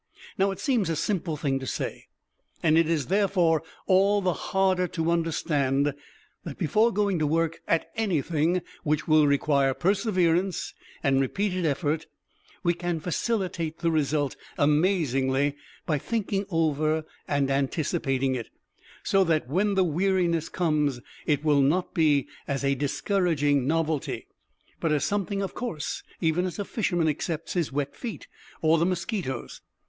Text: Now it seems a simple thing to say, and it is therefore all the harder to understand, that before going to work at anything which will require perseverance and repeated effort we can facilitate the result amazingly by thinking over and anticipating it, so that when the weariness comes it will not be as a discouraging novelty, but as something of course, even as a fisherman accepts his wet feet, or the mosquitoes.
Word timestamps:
Now 0.35 0.49
it 0.49 0.59
seems 0.59 0.89
a 0.89 0.95
simple 0.95 1.37
thing 1.37 1.59
to 1.59 1.67
say, 1.67 2.07
and 2.63 2.75
it 2.75 2.89
is 2.89 3.05
therefore 3.05 3.61
all 3.85 4.19
the 4.19 4.33
harder 4.33 4.87
to 4.87 5.11
understand, 5.11 5.93
that 6.43 6.57
before 6.57 6.91
going 6.91 7.19
to 7.19 7.27
work 7.27 7.59
at 7.67 7.85
anything 7.95 8.63
which 8.83 9.07
will 9.07 9.27
require 9.27 9.75
perseverance 9.75 10.73
and 11.03 11.21
repeated 11.21 11.67
effort 11.67 12.07
we 12.63 12.73
can 12.73 12.99
facilitate 12.99 13.77
the 13.77 13.91
result 13.91 14.35
amazingly 14.57 15.55
by 15.85 15.99
thinking 15.99 16.47
over 16.49 17.05
and 17.27 17.51
anticipating 17.51 18.33
it, 18.33 18.49
so 19.03 19.23
that 19.23 19.47
when 19.47 19.75
the 19.75 19.83
weariness 19.83 20.49
comes 20.49 20.99
it 21.27 21.43
will 21.45 21.61
not 21.61 21.93
be 21.93 22.27
as 22.47 22.63
a 22.63 22.73
discouraging 22.73 23.67
novelty, 23.67 24.25
but 24.79 24.91
as 24.91 25.05
something 25.05 25.43
of 25.43 25.53
course, 25.53 26.01
even 26.19 26.47
as 26.47 26.57
a 26.57 26.65
fisherman 26.65 27.07
accepts 27.07 27.53
his 27.53 27.71
wet 27.71 27.95
feet, 27.95 28.25
or 28.63 28.79
the 28.79 28.83
mosquitoes. 28.87 29.61